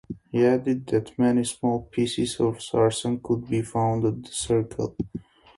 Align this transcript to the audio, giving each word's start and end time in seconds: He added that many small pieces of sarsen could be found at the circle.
He 0.31 0.43
added 0.43 0.87
that 0.87 1.19
many 1.19 1.43
small 1.43 1.81
pieces 1.83 2.39
of 2.39 2.59
sarsen 2.59 3.19
could 3.21 3.47
be 3.47 3.61
found 3.61 4.03
at 4.03 4.23
the 4.23 4.31
circle. 4.31 4.95